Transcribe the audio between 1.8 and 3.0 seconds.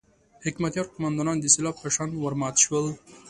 په شان ورمات شول.